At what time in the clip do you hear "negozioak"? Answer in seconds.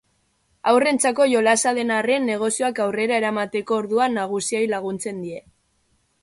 2.29-2.81